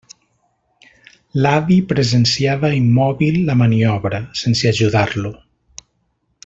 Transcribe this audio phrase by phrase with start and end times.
[1.45, 5.37] L'avi presenciava immòbil la maniobra, sense ajudar-lo.